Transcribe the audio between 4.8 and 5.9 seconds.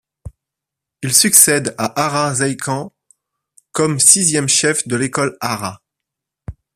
de l'école Hara.